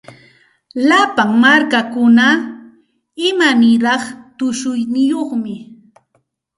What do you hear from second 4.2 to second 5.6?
tushuyniyuqmi.